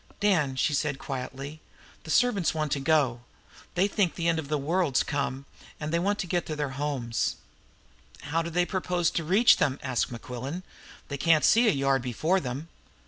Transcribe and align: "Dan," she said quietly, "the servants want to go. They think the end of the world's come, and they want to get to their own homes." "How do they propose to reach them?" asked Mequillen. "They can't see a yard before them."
"Dan," 0.19 0.55
she 0.55 0.73
said 0.73 0.97
quietly, 0.97 1.61
"the 2.05 2.09
servants 2.09 2.55
want 2.55 2.71
to 2.71 2.79
go. 2.79 3.21
They 3.75 3.87
think 3.87 4.15
the 4.15 4.27
end 4.27 4.39
of 4.39 4.47
the 4.47 4.57
world's 4.57 5.03
come, 5.03 5.45
and 5.79 5.93
they 5.93 5.99
want 5.99 6.17
to 6.17 6.25
get 6.25 6.43
to 6.47 6.55
their 6.55 6.69
own 6.71 6.73
homes." 6.73 7.35
"How 8.21 8.41
do 8.41 8.49
they 8.49 8.65
propose 8.65 9.11
to 9.11 9.23
reach 9.23 9.57
them?" 9.57 9.77
asked 9.83 10.11
Mequillen. 10.11 10.63
"They 11.09 11.19
can't 11.19 11.45
see 11.45 11.67
a 11.67 11.71
yard 11.71 12.01
before 12.01 12.39
them." 12.39 12.67